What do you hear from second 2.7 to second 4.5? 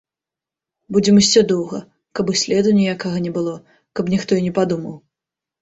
ніякага не было, каб ніхто і